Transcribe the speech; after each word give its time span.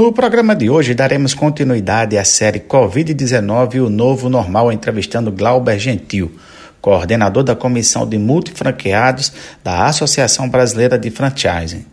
No 0.00 0.14
programa 0.14 0.56
de 0.56 0.70
hoje 0.70 0.94
daremos 0.94 1.34
continuidade 1.34 2.16
à 2.16 2.24
série 2.24 2.58
Covid-19 2.58 3.74
e 3.74 3.80
o 3.80 3.90
Novo 3.90 4.30
Normal, 4.30 4.72
entrevistando 4.72 5.30
Glauber 5.30 5.78
Gentil, 5.78 6.34
coordenador 6.80 7.42
da 7.42 7.54
Comissão 7.54 8.08
de 8.08 8.16
Multifranqueados 8.16 9.30
da 9.62 9.84
Associação 9.84 10.48
Brasileira 10.48 10.98
de 10.98 11.10
Franchising. 11.10 11.84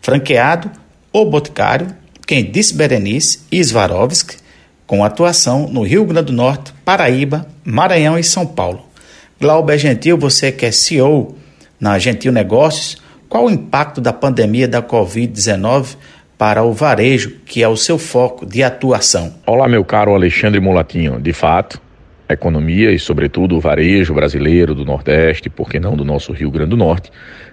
Franqueado, 0.00 0.70
O 1.12 1.24
Boticário, 1.24 1.88
quem 2.24 2.48
disse 2.48 2.72
Berenice 2.72 3.40
e 3.50 3.58
Svarovski, 3.58 4.36
com 4.86 5.02
atuação 5.02 5.66
no 5.66 5.82
Rio 5.82 6.04
Grande 6.04 6.26
do 6.26 6.32
Norte, 6.34 6.72
Paraíba, 6.84 7.48
Maranhão 7.64 8.16
e 8.16 8.22
São 8.22 8.46
Paulo. 8.46 8.86
Glauber 9.40 9.76
Gentil, 9.76 10.16
você 10.16 10.52
que 10.52 10.66
é 10.66 10.70
CEO 10.70 11.36
na 11.80 11.98
Gentil 11.98 12.30
Negócios, 12.30 13.02
qual 13.28 13.46
o 13.46 13.50
impacto 13.50 14.00
da 14.00 14.12
pandemia 14.12 14.68
da 14.68 14.80
Covid-19 14.80 15.96
para 16.38 16.62
o 16.62 16.72
varejo, 16.72 17.30
que 17.46 17.62
é 17.62 17.68
o 17.68 17.76
seu 17.76 17.98
foco 17.98 18.44
de 18.44 18.62
atuação. 18.62 19.34
Olá, 19.46 19.66
meu 19.66 19.84
caro 19.84 20.14
Alexandre 20.14 20.60
Mulatinho. 20.60 21.18
De 21.18 21.32
fato, 21.32 21.80
a 22.28 22.34
economia 22.34 22.92
e, 22.92 22.98
sobretudo, 22.98 23.56
o 23.56 23.60
varejo 23.60 24.12
brasileiro 24.12 24.74
do 24.74 24.84
Nordeste, 24.84 25.48
por 25.48 25.70
que 25.70 25.80
não 25.80 25.96
do 25.96 26.04
nosso 26.04 26.32
Rio 26.32 26.50
Grande 26.50 26.70
do 26.70 26.76
Norte, 26.76 27.10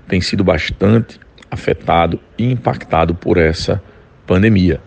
tem 0.08 0.20
sido 0.20 0.44
bastante 0.44 1.18
afetado 1.50 2.20
e 2.38 2.52
impactado 2.52 3.16
por 3.16 3.38
essa 3.38 3.82
pandemia. 4.28 4.82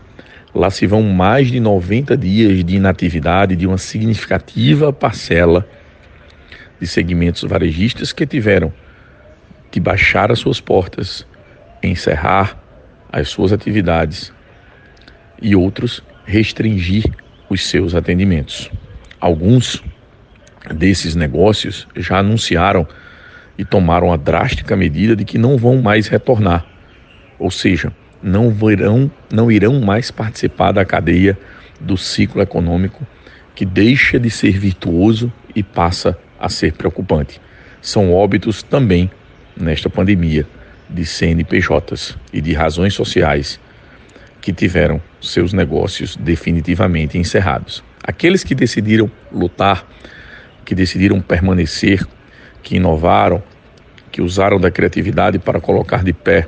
Lá 0.55 0.71
se 0.71 0.87
vão 0.87 1.03
mais 1.03 1.51
de 1.51 1.61
90 1.61 2.17
dias 2.17 2.65
de 2.65 2.77
inatividade 2.77 3.57
de 3.57 3.67
uma 3.67 3.79
significativa 3.79 4.93
parcela 4.93 5.67
de 6.79 6.87
segmentos 6.87 7.43
varejistas 7.45 8.13
que 8.13 8.27
tiveram 8.27 8.73
de 9.71 9.81
baixar 9.81 10.31
as 10.31 10.39
suas 10.39 10.61
portas, 10.61 11.27
encerrar 11.83 12.66
as 13.17 13.31
suas 13.31 13.51
atividades 13.51 14.31
e 15.41 15.57
outros 15.57 16.03
restringir 16.27 17.05
os 17.49 17.67
seus 17.67 17.95
atendimentos. 17.95 18.71
Alguns 19.19 19.83
desses 20.75 21.15
negócios 21.15 21.89
já 21.97 22.19
anunciaram 22.19 22.87
e 23.57 23.65
tomaram 23.65 24.13
a 24.13 24.19
drástica 24.19 24.77
medida 24.77 25.17
de 25.17 25.25
que 25.25 25.39
não 25.39 25.57
vão 25.57 25.81
mais 25.81 26.09
retornar, 26.09 26.67
ou 27.39 27.51
seja, 27.51 27.91
não 28.23 28.51
virão, 28.51 29.11
não 29.33 29.51
irão 29.51 29.81
mais 29.81 30.11
participar 30.11 30.73
da 30.73 30.85
cadeia 30.85 31.39
do 31.81 31.97
ciclo 31.97 32.43
econômico 32.43 33.07
que 33.55 33.65
deixa 33.65 34.21
de 34.21 34.29
ser 34.29 34.59
virtuoso 34.59 35.33
e 35.55 35.63
passa 35.63 36.19
a 36.39 36.51
ser 36.51 36.75
preocupante. 36.75 37.41
São 37.81 38.13
óbitos 38.13 38.63
também 38.63 39.11
nesta 39.57 39.89
pandemia 39.89 40.47
de 40.89 41.05
CNPJs 41.05 42.17
e 42.33 42.41
de 42.41 42.53
razões 42.53 42.95
sociais 42.95 43.61
que 44.41 44.53
tiveram 44.53 45.01
seus 45.21 45.53
negócios 45.53 46.17
definitivamente 46.17 47.19
encerrados. 47.19 47.83
Aqueles 48.03 48.45
que 48.45 48.55
decidiram 48.55 49.11
lutar, 49.33 49.85
que 50.65 50.75
decidiram 50.75 51.21
permanecer, 51.21 52.07
que 52.63 52.77
inovaram, 52.77 53.43
que 54.13 54.23
usaram 54.23 54.61
da 54.61 54.71
criatividade 54.71 55.39
para 55.39 55.61
colocar 55.61 56.05
de 56.05 56.13
pé 56.13 56.47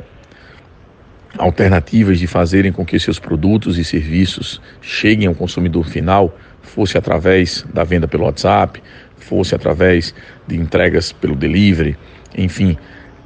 alternativas 1.37 2.19
de 2.19 2.27
fazerem 2.27 2.73
com 2.73 2.85
que 2.85 2.99
seus 2.99 3.19
produtos 3.19 3.79
e 3.79 3.85
serviços 3.85 4.61
cheguem 4.81 5.27
ao 5.27 5.35
consumidor 5.35 5.87
final, 5.87 6.37
fosse 6.63 6.97
através 6.97 7.65
da 7.73 7.85
venda 7.85 8.09
pelo 8.09 8.25
WhatsApp, 8.25 8.83
fosse 9.17 9.55
através 9.55 10.15
de 10.47 10.57
entregas 10.57 11.13
pelo 11.13 11.35
delivery, 11.35 11.97
enfim, 12.37 12.77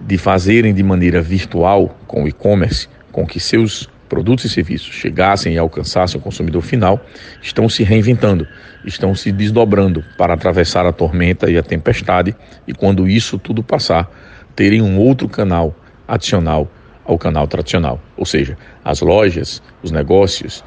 de 0.06 0.18
fazerem 0.18 0.74
de 0.74 0.82
maneira 0.82 1.22
virtual 1.22 1.96
com 2.06 2.24
o 2.24 2.28
e-commerce, 2.28 2.88
com 3.10 3.26
que 3.26 3.38
seus 3.38 3.88
produtos 4.08 4.44
e 4.44 4.48
serviços 4.48 4.94
chegassem 4.94 5.54
e 5.54 5.58
alcançassem 5.58 6.20
o 6.20 6.22
consumidor 6.22 6.60
final, 6.60 7.02
estão 7.40 7.68
se 7.68 7.82
reinventando, 7.82 8.46
estão 8.84 9.14
se 9.14 9.32
desdobrando 9.32 10.04
para 10.18 10.34
atravessar 10.34 10.84
a 10.84 10.92
tormenta 10.92 11.50
e 11.50 11.56
a 11.56 11.62
tempestade 11.62 12.36
e 12.66 12.74
quando 12.74 13.08
isso 13.08 13.38
tudo 13.38 13.62
passar, 13.62 14.10
terem 14.54 14.82
um 14.82 14.98
outro 14.98 15.28
canal 15.28 15.74
adicional 16.06 16.70
ao 17.04 17.16
canal 17.16 17.46
tradicional, 17.46 18.00
ou 18.16 18.26
seja, 18.26 18.56
as 18.84 19.00
lojas, 19.00 19.62
os 19.82 19.90
negócios, 19.90 20.62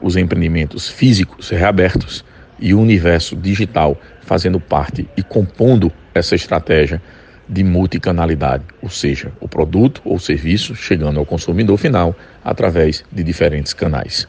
os 0.00 0.16
empreendimentos 0.16 0.88
físicos 0.88 1.50
reabertos 1.50 2.24
e 2.58 2.74
o 2.74 2.80
universo 2.80 3.36
digital 3.36 3.96
fazendo 4.22 4.58
parte 4.58 5.08
e 5.16 5.22
compondo 5.22 5.92
essa 6.12 6.34
estratégia 6.34 7.00
de 7.48 7.64
multicanalidade, 7.64 8.64
ou 8.82 8.90
seja, 8.90 9.32
o 9.40 9.48
produto 9.48 10.02
ou 10.04 10.18
serviço 10.18 10.74
chegando 10.74 11.18
ao 11.18 11.26
consumidor 11.26 11.78
final 11.78 12.14
através 12.44 13.04
de 13.10 13.22
diferentes 13.22 13.72
canais. 13.72 14.28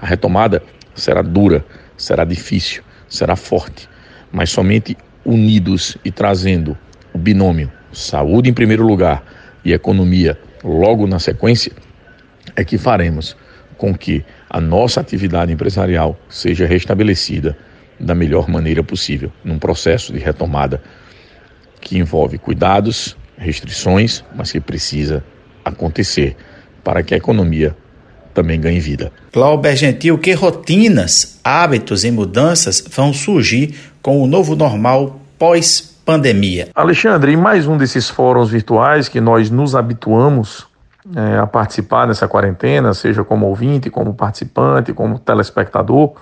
A 0.00 0.06
retomada 0.06 0.62
será 0.94 1.22
dura, 1.22 1.64
será 1.96 2.24
difícil, 2.24 2.82
será 3.08 3.36
forte, 3.36 3.88
mas 4.30 4.50
somente 4.50 4.96
unidos 5.24 5.96
e 6.04 6.10
trazendo 6.10 6.76
o 7.12 7.18
binômio 7.18 7.70
saúde 7.92 8.48
em 8.48 8.54
primeiro 8.54 8.84
lugar 8.84 9.22
e 9.64 9.72
economia 9.72 10.38
logo 10.64 11.06
na 11.06 11.18
sequência 11.18 11.72
é 12.56 12.64
que 12.64 12.78
faremos 12.78 13.36
com 13.76 13.94
que 13.94 14.24
a 14.48 14.60
nossa 14.60 15.00
atividade 15.00 15.52
empresarial 15.52 16.18
seja 16.28 16.66
restabelecida 16.66 17.56
da 17.98 18.14
melhor 18.14 18.48
maneira 18.48 18.82
possível, 18.82 19.30
num 19.44 19.58
processo 19.58 20.12
de 20.12 20.18
retomada 20.18 20.82
que 21.82 21.98
envolve 21.98 22.38
cuidados, 22.38 23.16
restrições, 23.36 24.24
mas 24.34 24.50
que 24.50 24.60
precisa 24.60 25.22
acontecer 25.64 26.36
para 26.82 27.02
que 27.02 27.12
a 27.12 27.16
economia 27.16 27.76
também 28.32 28.58
ganhe 28.58 28.80
vida. 28.80 29.12
Glauber 29.32 29.76
Gentil, 29.76 30.16
que 30.16 30.32
rotinas, 30.32 31.38
hábitos 31.44 32.04
e 32.04 32.10
mudanças 32.10 32.82
vão 32.90 33.12
surgir 33.12 33.74
com 34.00 34.22
o 34.22 34.26
novo 34.26 34.56
normal 34.56 35.20
pós-pandemia? 35.38 36.68
Alexandre, 36.74 37.32
em 37.32 37.36
mais 37.36 37.66
um 37.66 37.76
desses 37.76 38.08
fóruns 38.08 38.48
virtuais 38.48 39.08
que 39.08 39.20
nós 39.20 39.50
nos 39.50 39.74
habituamos 39.74 40.66
é, 41.14 41.38
a 41.38 41.46
participar 41.46 42.06
nessa 42.06 42.26
quarentena, 42.26 42.94
seja 42.94 43.22
como 43.24 43.46
ouvinte, 43.46 43.90
como 43.90 44.14
participante, 44.14 44.92
como 44.94 45.18
telespectador, 45.18 46.14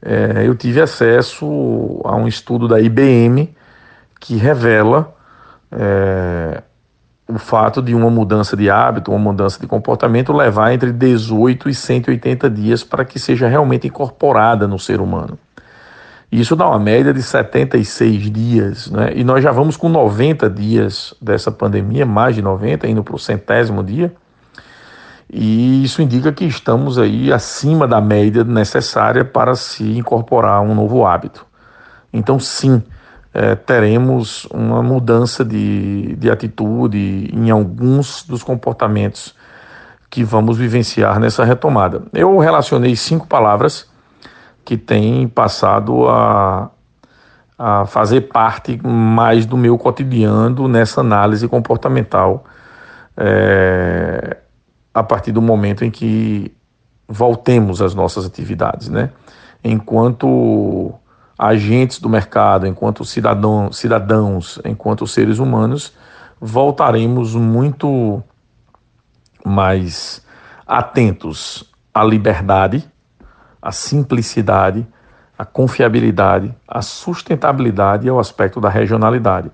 é, 0.00 0.46
eu 0.46 0.54
tive 0.54 0.82
acesso 0.82 2.00
a 2.04 2.14
um 2.14 2.28
estudo 2.28 2.68
da 2.68 2.78
IBM 2.78 3.54
que 4.24 4.36
revela 4.36 5.14
é, 5.70 6.62
o 7.28 7.38
fato 7.38 7.82
de 7.82 7.94
uma 7.94 8.08
mudança 8.08 8.56
de 8.56 8.70
hábito, 8.70 9.10
uma 9.10 9.18
mudança 9.18 9.60
de 9.60 9.66
comportamento 9.66 10.32
levar 10.32 10.72
entre 10.72 10.90
18 10.92 11.68
e 11.68 11.74
180 11.74 12.48
dias 12.48 12.82
para 12.82 13.04
que 13.04 13.18
seja 13.18 13.46
realmente 13.46 13.86
incorporada 13.86 14.66
no 14.66 14.78
ser 14.78 15.02
humano. 15.02 15.38
Isso 16.32 16.56
dá 16.56 16.66
uma 16.66 16.78
média 16.78 17.12
de 17.12 17.22
76 17.22 18.30
dias, 18.30 18.90
né? 18.90 19.12
e 19.14 19.22
nós 19.22 19.44
já 19.44 19.52
vamos 19.52 19.76
com 19.76 19.90
90 19.90 20.48
dias 20.48 21.12
dessa 21.20 21.52
pandemia, 21.52 22.06
mais 22.06 22.34
de 22.34 22.40
90, 22.40 22.88
indo 22.88 23.04
para 23.04 23.14
o 23.14 23.18
centésimo 23.18 23.84
dia, 23.84 24.10
e 25.30 25.84
isso 25.84 26.00
indica 26.00 26.32
que 26.32 26.46
estamos 26.46 26.98
aí 26.98 27.30
acima 27.30 27.86
da 27.86 28.00
média 28.00 28.42
necessária 28.42 29.22
para 29.22 29.54
se 29.54 29.84
incorporar 29.98 30.62
um 30.62 30.74
novo 30.74 31.04
hábito. 31.04 31.44
Então, 32.10 32.40
sim, 32.40 32.82
é, 33.34 33.56
teremos 33.56 34.44
uma 34.46 34.80
mudança 34.80 35.44
de, 35.44 36.14
de 36.14 36.30
atitude 36.30 37.28
em 37.34 37.50
alguns 37.50 38.22
dos 38.22 38.44
comportamentos 38.44 39.34
que 40.08 40.22
vamos 40.22 40.56
vivenciar 40.56 41.18
nessa 41.18 41.44
retomada. 41.44 42.04
Eu 42.12 42.38
relacionei 42.38 42.94
cinco 42.94 43.26
palavras 43.26 43.90
que 44.64 44.76
têm 44.76 45.26
passado 45.26 46.08
a, 46.08 46.70
a 47.58 47.84
fazer 47.86 48.20
parte 48.22 48.80
mais 48.86 49.44
do 49.44 49.56
meu 49.56 49.76
cotidiano 49.76 50.68
nessa 50.68 51.00
análise 51.00 51.48
comportamental 51.48 52.44
é, 53.16 54.36
a 54.94 55.02
partir 55.02 55.32
do 55.32 55.42
momento 55.42 55.84
em 55.84 55.90
que 55.90 56.54
voltemos 57.08 57.82
às 57.82 57.94
nossas 57.94 58.24
atividades, 58.24 58.88
né? 58.88 59.10
Enquanto 59.62 60.94
agentes 61.38 61.98
do 61.98 62.08
mercado, 62.08 62.66
enquanto 62.66 63.04
cidadão, 63.04 63.72
cidadãos, 63.72 64.60
enquanto 64.64 65.06
seres 65.06 65.38
humanos, 65.38 65.92
voltaremos 66.40 67.34
muito 67.34 68.22
mais 69.44 70.24
atentos 70.66 71.70
à 71.92 72.04
liberdade, 72.04 72.88
à 73.60 73.72
simplicidade, 73.72 74.86
à 75.38 75.44
confiabilidade, 75.44 76.54
à 76.66 76.80
sustentabilidade 76.80 78.06
e 78.06 78.10
ao 78.10 78.18
aspecto 78.18 78.60
da 78.60 78.68
regionalidade. 78.68 79.50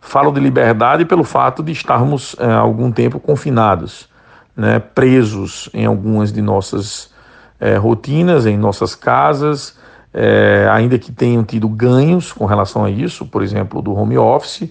Falo 0.00 0.30
de 0.30 0.40
liberdade 0.40 1.04
pelo 1.04 1.24
fato 1.24 1.62
de 1.62 1.72
estarmos 1.72 2.36
é, 2.38 2.52
algum 2.52 2.92
tempo 2.92 3.18
confinados, 3.18 4.08
né, 4.56 4.78
presos 4.78 5.68
em 5.72 5.86
algumas 5.86 6.32
de 6.32 6.40
nossas 6.40 7.12
é, 7.58 7.76
rotinas, 7.76 8.46
em 8.46 8.56
nossas 8.56 8.94
casas, 8.94 9.76
é, 10.14 10.68
ainda 10.70 10.96
que 10.96 11.10
tenham 11.10 11.42
tido 11.42 11.68
ganhos 11.68 12.32
com 12.32 12.46
relação 12.46 12.84
a 12.84 12.90
isso, 12.90 13.26
por 13.26 13.42
exemplo, 13.42 13.82
do 13.82 13.92
home 13.92 14.16
office, 14.16 14.70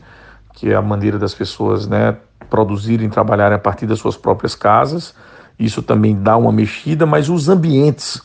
que 0.54 0.72
é 0.72 0.76
a 0.76 0.82
maneira 0.82 1.20
das 1.20 1.34
pessoas 1.34 1.86
né, 1.86 2.16
produzirem, 2.50 3.10
trabalharem 3.10 3.58
a 3.58 3.60
partir 3.60 3.86
das 3.86 4.00
suas 4.00 4.16
próprias 4.16 4.56
casas, 4.56 5.14
isso 5.60 5.82
também 5.82 6.16
dá 6.16 6.38
uma 6.38 6.52
mexida, 6.52 7.06
mas 7.06 7.28
os 7.28 7.50
ambientes, 7.50 8.22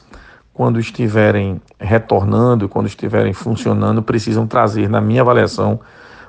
quando 0.55 0.79
estiverem 0.79 1.61
retornando, 1.79 2.69
quando 2.69 2.87
estiverem 2.87 3.33
funcionando, 3.33 4.01
precisam 4.01 4.47
trazer, 4.47 4.89
na 4.89 5.01
minha 5.01 5.23
avaliação, 5.23 5.81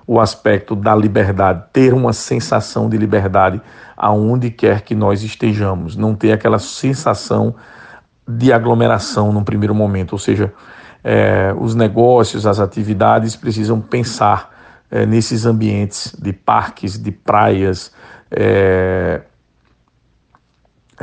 o 0.08 0.20
aspecto 0.20 0.76
da 0.76 0.96
liberdade, 0.96 1.66
ter 1.72 1.94
uma 1.94 2.14
sensação 2.14 2.90
de 2.90 2.98
liberdade 2.98 3.62
aonde 3.96 4.50
quer 4.50 4.82
que 4.82 4.96
nós 4.96 5.22
estejamos, 5.22 5.96
não 5.96 6.16
ter 6.16 6.32
aquela 6.32 6.58
sensação 6.58 7.54
de 8.30 8.54
aglomeração 8.54 9.32
num 9.32 9.44
primeiro 9.44 9.74
momento, 9.74 10.14
ou 10.14 10.20
seja, 10.20 10.54
é, 11.04 11.52
os 11.58 11.74
negócios, 11.74 12.46
as 12.46 12.60
atividades 12.60 13.36
precisam 13.36 13.82
pensar 13.82 14.54
é, 14.92 15.06
nesses 15.06 15.48
ambientes 15.48 16.16
de 16.22 16.32
parques, 16.32 17.02
de 17.02 17.12
praias, 17.12 17.92
é, 18.30 19.22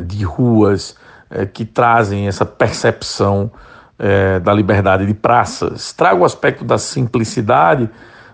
de 0.00 0.22
ruas, 0.24 0.96
é, 1.28 1.44
que 1.44 1.64
trazem 1.64 2.28
essa 2.28 2.44
percepção 2.44 3.50
é, 3.98 4.38
da 4.38 4.52
liberdade 4.52 5.04
de 5.04 5.14
praças. 5.14 5.92
Trago 5.92 6.22
o 6.22 6.24
aspecto 6.24 6.64
da 6.64 6.78
simplicidade 6.78 7.90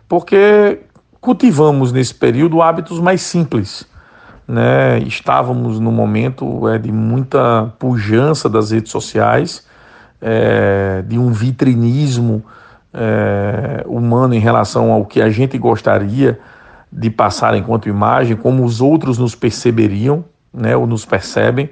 porque 0.07 0.81
cultivamos 1.19 1.93
nesse 1.93 2.15
período 2.15 2.61
hábitos 2.61 3.01
mais 3.01 3.23
simples. 3.23 3.87
Né? 4.47 4.99
Estávamos 5.01 5.79
no 5.79 5.93
momento 5.93 6.69
é, 6.69 6.79
de 6.79 6.91
muita 6.91 7.73
pujança 7.79 8.49
das 8.49 8.71
redes 8.71 8.91
sociais, 8.91 9.67
é, 10.21 11.03
de 11.07 11.19
um 11.19 11.33
vitrinismo 11.33 12.45
é, 12.93 13.83
humano 13.87 14.35
em 14.35 14.39
relação 14.39 14.93
ao 14.93 15.05
que 15.05 15.21
a 15.23 15.31
gente 15.31 15.57
gostaria 15.57 16.39
de 16.91 17.09
passar 17.11 17.55
enquanto 17.57 17.89
imagem, 17.89 18.37
como 18.37 18.65
os 18.65 18.81
outros 18.81 19.17
nos 19.17 19.35
perceberiam, 19.35 20.25
né, 20.53 20.77
ou 20.77 20.87
nos 20.87 21.07
percebem, 21.07 21.71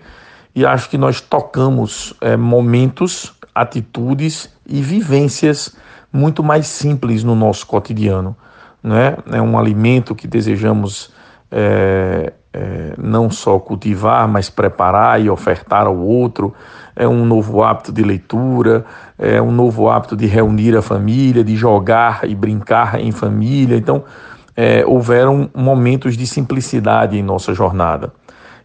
e 0.54 0.64
acho 0.64 0.88
que 0.88 0.96
nós 0.96 1.20
tocamos 1.20 2.14
é, 2.20 2.36
momentos, 2.36 3.34
atitudes 3.54 4.48
e 4.66 4.80
vivências 4.80 5.76
muito 6.12 6.42
mais 6.42 6.66
simples 6.66 7.22
no 7.22 7.34
nosso 7.34 7.66
cotidiano. 7.66 8.34
Né? 8.82 9.16
É 9.30 9.42
um 9.42 9.58
alimento 9.58 10.14
que 10.14 10.26
desejamos 10.26 11.12
é, 11.50 12.32
é, 12.52 12.94
não 12.98 13.30
só 13.30 13.58
cultivar, 13.58 14.26
mas 14.28 14.50
preparar 14.50 15.20
e 15.20 15.30
ofertar 15.30 15.86
ao 15.86 15.96
outro. 15.96 16.52
É 16.96 17.06
um 17.06 17.24
novo 17.24 17.62
hábito 17.62 17.92
de 17.92 18.02
leitura, 18.02 18.84
é 19.18 19.40
um 19.40 19.52
novo 19.52 19.88
hábito 19.88 20.16
de 20.16 20.26
reunir 20.26 20.76
a 20.76 20.82
família, 20.82 21.44
de 21.44 21.56
jogar 21.56 22.28
e 22.28 22.34
brincar 22.34 23.00
em 23.00 23.12
família. 23.12 23.76
Então, 23.76 24.04
é, 24.56 24.84
houveram 24.84 25.48
momentos 25.54 26.16
de 26.16 26.26
simplicidade 26.26 27.16
em 27.16 27.22
nossa 27.22 27.54
jornada. 27.54 28.12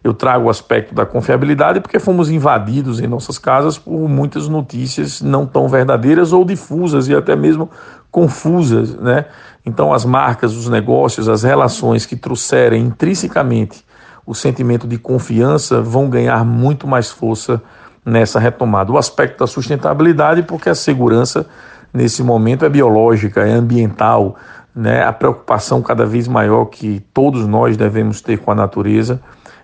Eu 0.02 0.14
trago 0.14 0.46
o 0.46 0.50
aspecto 0.50 0.94
da 0.94 1.04
confiabilidade 1.04 1.80
porque 1.80 1.98
fomos 1.98 2.30
invadidos 2.30 3.00
em 3.00 3.08
nossas 3.08 3.38
casas 3.38 3.76
por 3.76 4.08
muitas 4.08 4.46
notícias 4.46 5.20
não 5.20 5.44
tão 5.44 5.68
verdadeiras 5.68 6.32
ou 6.32 6.44
difusas 6.44 7.08
e 7.08 7.14
até 7.14 7.34
mesmo 7.34 7.68
confusas, 8.16 8.94
né? 8.94 9.26
Então 9.66 9.92
as 9.92 10.06
marcas, 10.06 10.54
os 10.54 10.70
negócios, 10.70 11.28
as 11.28 11.42
relações 11.42 12.06
que 12.06 12.16
trouxerem 12.16 12.82
intrinsecamente 12.82 13.84
o 14.24 14.34
sentimento 14.34 14.88
de 14.88 14.96
confiança 14.96 15.82
vão 15.82 16.08
ganhar 16.08 16.42
muito 16.42 16.88
mais 16.88 17.10
força 17.10 17.62
nessa 18.02 18.40
retomada. 18.40 18.90
O 18.90 18.96
aspecto 18.96 19.40
da 19.40 19.46
sustentabilidade, 19.46 20.42
porque 20.44 20.70
a 20.70 20.74
segurança 20.74 21.46
nesse 21.92 22.22
momento 22.22 22.64
é 22.64 22.70
biológica, 22.70 23.46
é 23.46 23.52
ambiental, 23.52 24.36
né? 24.74 25.04
A 25.04 25.12
preocupação 25.12 25.82
cada 25.82 26.06
vez 26.06 26.26
maior 26.26 26.64
que 26.64 27.04
todos 27.12 27.46
nós 27.46 27.76
devemos 27.76 28.22
ter 28.22 28.38
com 28.38 28.50
a 28.50 28.54
natureza 28.54 29.20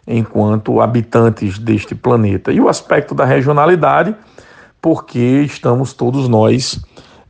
enquanto 0.07 0.83
habitantes 0.83 1.59
deste 1.59 1.95
planeta. 1.95 2.53
E 2.53 2.61
o 2.61 2.69
aspecto 2.69 3.15
da 3.15 3.25
regionalidade, 3.25 4.15
porque 4.79 5.41
estamos 5.47 5.95
todos 5.95 6.29
nós 6.29 6.79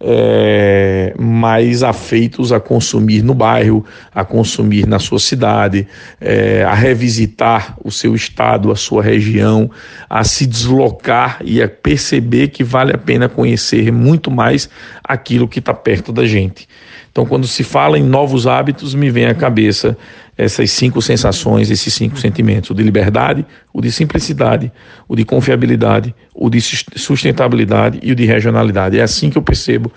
é, 0.04 1.14
mais 1.16 1.82
afeitos 1.84 2.52
a 2.52 2.58
consumir 2.58 3.22
no 3.22 3.34
bairro, 3.34 3.84
a 4.12 4.24
consumir 4.24 4.86
na 4.86 4.98
sua 4.98 5.20
cidade, 5.20 5.86
é, 6.20 6.64
a 6.64 6.74
revisitar 6.74 7.76
o 7.82 7.90
seu 7.90 8.14
estado, 8.14 8.72
a 8.72 8.76
sua 8.76 9.02
região, 9.02 9.70
a 10.10 10.24
se 10.24 10.44
deslocar 10.44 11.38
e 11.44 11.62
a 11.62 11.68
perceber 11.68 12.48
que 12.48 12.64
vale 12.64 12.92
a 12.92 12.98
pena 12.98 13.28
conhecer 13.28 13.92
muito 13.92 14.30
mais 14.30 14.68
aquilo 15.04 15.46
que 15.46 15.60
está 15.60 15.72
perto 15.72 16.12
da 16.12 16.26
gente. 16.26 16.68
Então, 17.12 17.26
quando 17.26 17.46
se 17.46 17.62
fala 17.62 17.98
em 17.98 18.02
novos 18.02 18.46
hábitos, 18.46 18.94
me 18.94 19.10
vem 19.10 19.26
à 19.26 19.34
cabeça 19.34 19.96
essas 20.36 20.70
cinco 20.70 21.02
sensações, 21.02 21.70
esses 21.70 21.92
cinco 21.92 22.18
sentimentos: 22.18 22.70
o 22.70 22.74
de 22.74 22.82
liberdade, 22.82 23.46
o 23.72 23.80
de 23.80 23.92
simplicidade, 23.92 24.72
o 25.08 25.14
de 25.14 25.24
confiabilidade, 25.24 26.14
o 26.34 26.48
de 26.48 26.60
sustentabilidade 26.60 27.98
e 28.02 28.12
o 28.12 28.14
de 28.14 28.24
regionalidade. 28.24 28.98
É 28.98 29.02
assim 29.02 29.30
que 29.30 29.38
eu 29.38 29.42
percebo 29.42 29.92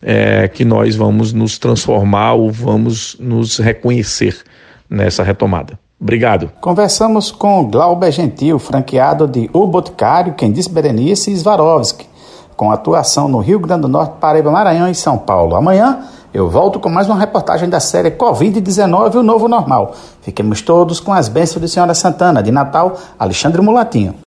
é, 0.00 0.48
que 0.48 0.64
nós 0.64 0.96
vamos 0.96 1.32
nos 1.32 1.58
transformar 1.58 2.34
ou 2.34 2.50
vamos 2.50 3.16
nos 3.20 3.58
reconhecer 3.58 4.36
nessa 4.88 5.22
retomada. 5.22 5.78
Obrigado. 6.00 6.50
Conversamos 6.60 7.30
com 7.30 7.64
Glauber 7.70 8.10
Gentil, 8.10 8.58
franqueado 8.58 9.28
de 9.28 9.48
O 9.52 9.68
Boticário, 9.68 10.34
quem 10.34 10.50
disse 10.50 10.68
Berenice 10.68 11.36
Swarovski, 11.36 12.08
com 12.56 12.72
atuação 12.72 13.28
no 13.28 13.38
Rio 13.38 13.60
Grande 13.60 13.82
do 13.82 13.88
Norte, 13.88 14.16
Paraíba, 14.20 14.50
Maranhão 14.50 14.90
e 14.90 14.94
São 14.96 15.16
Paulo. 15.16 15.54
Amanhã 15.54 16.00
eu 16.32 16.48
volto 16.48 16.80
com 16.80 16.88
mais 16.88 17.08
uma 17.08 17.18
reportagem 17.18 17.68
da 17.68 17.78
série 17.78 18.10
Covid-19 18.12 19.16
O 19.16 19.22
Novo 19.22 19.48
Normal. 19.48 19.94
Fiquemos 20.22 20.62
todos 20.62 20.98
com 20.98 21.12
as 21.12 21.28
bênçãos 21.28 21.60
de 21.60 21.68
Senhora 21.68 21.92
Santana. 21.92 22.42
De 22.42 22.50
Natal, 22.50 22.96
Alexandre 23.18 23.60
Mulatinho. 23.60 24.14